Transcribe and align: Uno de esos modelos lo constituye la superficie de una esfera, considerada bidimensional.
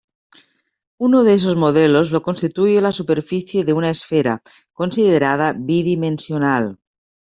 Uno 0.97 1.23
de 1.23 1.35
esos 1.35 1.55
modelos 1.57 2.09
lo 2.09 2.23
constituye 2.23 2.81
la 2.81 2.91
superficie 2.91 3.63
de 3.63 3.73
una 3.73 3.91
esfera, 3.91 4.41
considerada 4.73 5.53
bidimensional. 5.55 6.79